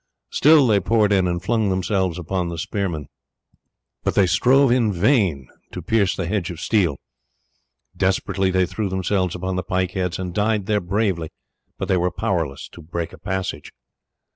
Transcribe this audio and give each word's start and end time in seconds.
Still 0.31 0.65
they 0.65 0.79
poured 0.79 1.13
in 1.13 1.27
and 1.27 1.43
flung 1.43 1.69
themselves 1.69 2.17
upon 2.17 2.47
the 2.49 2.57
spearmen, 2.57 3.05
but 4.03 4.15
they 4.15 4.25
strove 4.25 4.71
in 4.71 4.91
vain 4.91 5.47
to 5.73 5.81
pierce 5.83 6.15
the 6.15 6.25
hedge 6.25 6.49
of 6.49 6.59
steel. 6.59 6.97
Desperately 7.95 8.49
they 8.49 8.65
threw 8.65 8.89
themselves 8.89 9.35
upon 9.35 9.57
the 9.57 9.63
pike 9.63 9.91
heads 9.91 10.17
and 10.17 10.33
died 10.33 10.65
there 10.65 10.81
bravely, 10.81 11.29
but 11.77 11.87
they 11.87 11.97
were 11.97 12.09
powerless 12.09 12.67
to 12.69 12.81
break 12.81 13.13
a 13.13 13.19
passage. 13.19 13.71